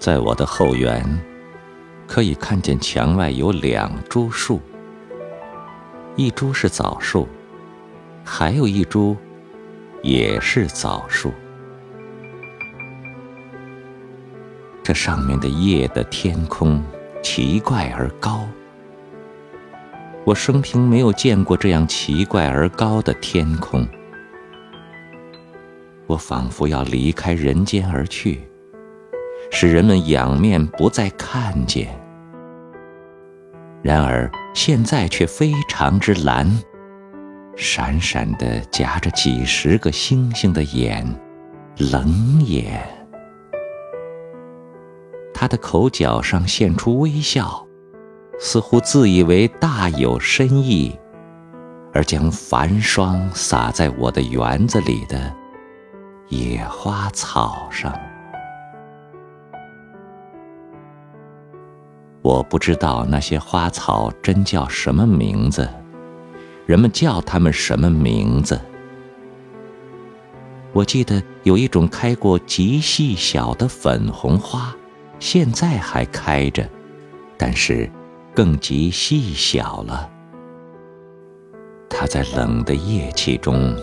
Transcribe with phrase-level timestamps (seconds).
[0.00, 1.04] 在我的后园，
[2.06, 4.58] 可以看见墙外有两株树，
[6.16, 7.28] 一株是枣树，
[8.24, 9.14] 还有一株
[10.02, 11.30] 也是枣树。
[14.82, 16.82] 这上面的叶的天空
[17.22, 18.48] 奇怪而高，
[20.24, 23.86] 我生平没有见过这样奇怪而高的天空。
[26.06, 28.40] 我仿佛要离开人间而去，
[29.50, 31.88] 使人们仰面不再看见。
[33.82, 36.50] 然而现在却非常之蓝，
[37.56, 41.06] 闪闪的夹着几十个星星的眼，
[41.78, 42.80] 冷眼。
[45.32, 47.66] 他的口角上现出微笑，
[48.38, 50.94] 似乎自以为大有深意，
[51.94, 55.34] 而将繁霜洒在我的园子里的。
[56.28, 57.98] 野花草上，
[62.22, 65.68] 我不知道那些花草真叫什么名字，
[66.66, 68.60] 人们叫它们什么名字？
[70.72, 74.72] 我记得有一种开过极细小的粉红花，
[75.18, 76.68] 现在还开着，
[77.36, 77.90] 但是
[78.34, 80.08] 更极细小了。
[81.88, 83.74] 它在冷的夜气中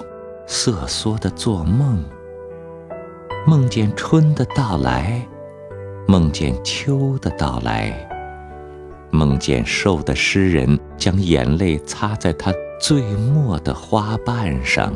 [0.46, 2.04] 瑟缩的做梦。
[3.46, 5.28] 梦见春的到来，
[6.08, 8.07] 梦见秋的到来，
[9.12, 14.94] 梦见瘦的诗人将眼泪擦在他最末的花瓣上，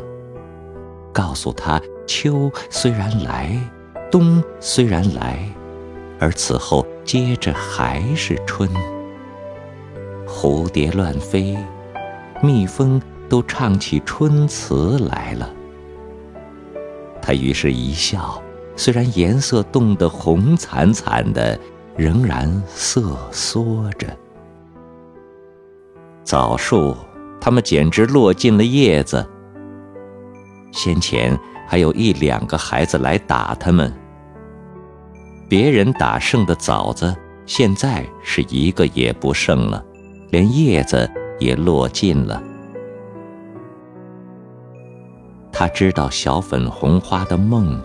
[1.12, 3.58] 告诉他：秋虽然来，
[4.10, 5.38] 冬虽然来，
[6.18, 8.68] 而此后接着还是春。
[10.26, 11.56] 蝴蝶乱飞，
[12.42, 15.50] 蜜蜂都唱起春词来了。
[17.20, 18.42] 他于是一笑，
[18.76, 21.58] 虽然颜色冻得红惨惨的，
[21.96, 24.06] 仍然瑟缩着。
[26.24, 26.96] 枣树，
[27.40, 29.26] 它们简直落尽了叶子。
[30.70, 31.38] 先前
[31.68, 33.92] 还有一两个孩子来打它们，
[35.48, 37.14] 别人打剩的枣子，
[37.44, 39.84] 现在是一个也不剩了，
[40.30, 42.42] 连叶子也落尽了。
[45.52, 47.78] 他知道小粉红花的梦，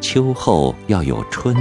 [0.00, 1.54] 秋后要有春；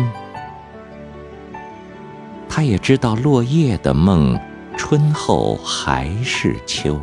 [2.54, 4.38] 他也知道落叶的梦，
[4.76, 7.00] 春后还是秋。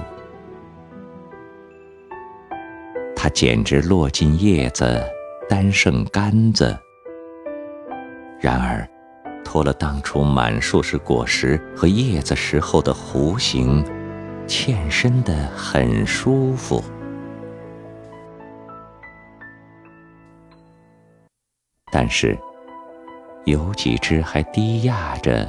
[3.17, 5.03] 他简直落尽叶子，
[5.49, 6.79] 单剩杆子。
[8.39, 8.87] 然而，
[9.43, 13.83] 脱了当初满树是果实和叶子时候的弧形，
[14.47, 16.85] 欠身的很舒服。
[21.91, 22.39] 但是，
[23.49, 25.49] 有几只还低压着，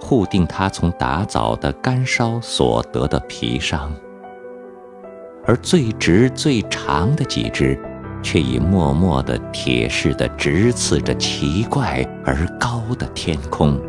[0.00, 3.90] 护定它从打枣的干烧所得的皮伤；
[5.46, 7.78] 而最直最长的几只，
[8.22, 13.80] 却已默默地铁似的直刺着奇怪而高的天空，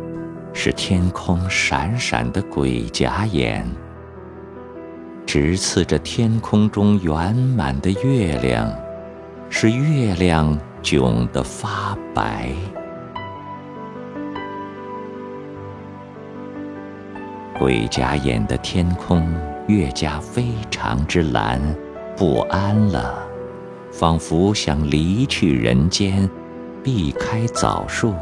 [0.52, 3.66] 是天空闪闪的鬼甲眼，
[5.26, 8.72] 直刺着天空中圆满的月亮，
[9.50, 10.58] 是月亮。
[10.82, 12.48] 窘得发白，
[17.58, 19.26] 鬼甲眼的天空
[19.66, 21.60] 越加非常之蓝，
[22.14, 23.18] 不安了，
[23.90, 26.28] 仿佛想离去人间，
[26.82, 28.14] 避开枣树，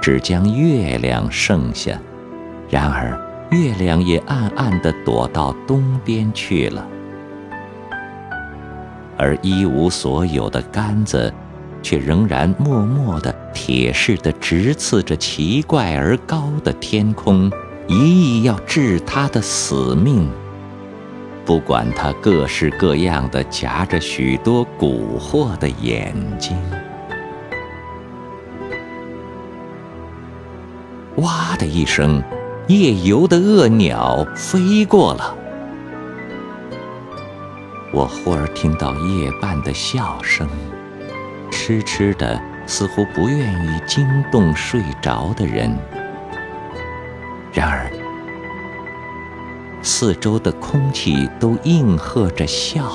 [0.00, 1.98] 只将月亮剩下。
[2.70, 6.86] 然而月亮也暗暗地躲到东边去了，
[9.18, 11.32] 而一无所有的杆子。
[11.84, 17.50] 却仍然默默的铁似的直刺着奇怪而高的天空，
[17.92, 20.28] 一意要治他的死命。
[21.44, 26.56] 不管他各式各样的夹着许多蛊惑的眼睛。
[31.16, 32.22] 哇的一声，
[32.68, 35.36] 夜游的恶鸟飞过了。
[37.92, 40.48] 我忽而听到夜半的笑声。
[41.50, 45.76] 痴痴的，似乎不愿意惊动睡着的人。
[47.52, 47.90] 然而，
[49.82, 52.90] 四周的空气都应和着笑。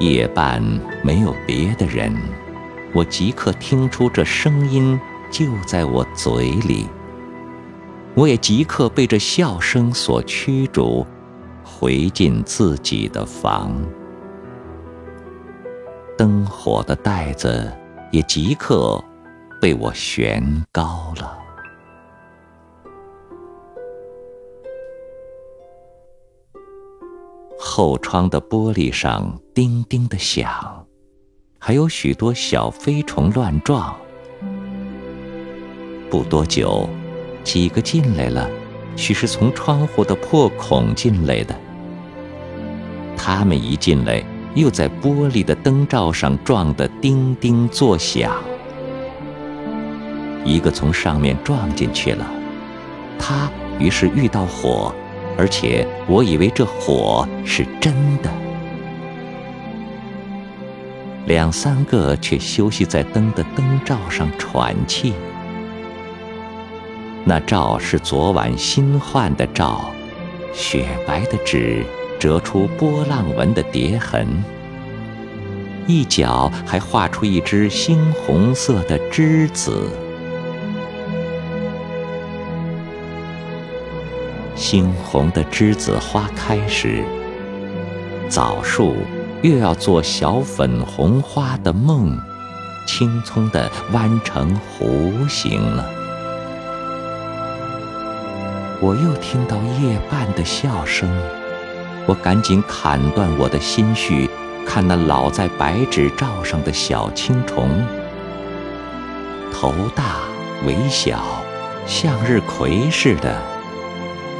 [0.00, 0.62] 夜半
[1.02, 2.14] 没有别的人，
[2.94, 4.98] 我即刻听出这声音
[5.30, 6.86] 就在我嘴里。
[8.14, 11.06] 我也即刻被这笑声所驱逐，
[11.62, 13.70] 回进自己的房。
[16.16, 17.70] 灯火的袋子
[18.10, 19.02] 也即刻
[19.60, 21.38] 被我悬高了。
[27.68, 30.86] 后窗的玻璃上叮叮的响，
[31.58, 33.94] 还有许多小飞虫乱撞。
[36.10, 36.88] 不多久，
[37.44, 38.48] 几个进来了，
[38.96, 41.54] 许是从窗户的破孔进来的。
[43.18, 44.24] 他们一进来，
[44.54, 48.32] 又在玻璃的灯罩上撞得叮叮作响。
[50.42, 52.26] 一个从上面撞进去了，
[53.18, 54.94] 他于是遇到火。
[55.38, 58.28] 而且我以为这火是真的，
[61.26, 65.14] 两三个却休息在灯的灯罩上喘气。
[67.24, 69.92] 那罩是昨晚新换的罩，
[70.52, 71.84] 雪白的纸
[72.18, 74.26] 折出波浪纹的叠痕，
[75.86, 77.96] 一角还画出一只猩
[78.26, 79.88] 红色的栀子。
[84.58, 87.04] 猩红的栀子花开时，
[88.28, 88.96] 枣树
[89.40, 92.18] 又要做小粉红花的梦，
[92.84, 95.88] 青葱地弯成弧形了。
[98.80, 101.08] 我又听到夜半的笑声，
[102.04, 104.28] 我赶紧砍断我的心绪，
[104.66, 107.70] 看那老在白纸罩上的小青虫，
[109.52, 110.16] 头大
[110.66, 111.20] 尾小，
[111.86, 113.40] 向日葵似的。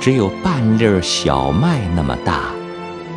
[0.00, 2.52] 只有半粒小麦那么大，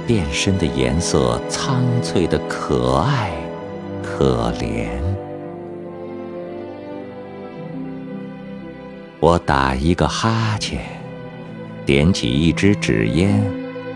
[0.08, 3.32] 变身的颜色苍翠的可爱
[4.04, 4.88] 可怜。
[9.20, 10.80] 我打一个哈欠，
[11.86, 13.42] 点起一支纸烟，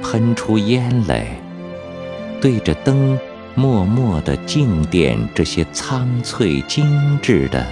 [0.03, 1.25] 喷出烟来，
[2.39, 3.17] 对着灯
[3.55, 7.65] 默默地静电这些苍翠精致的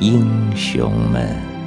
[0.00, 0.26] 英
[0.56, 1.57] 雄们。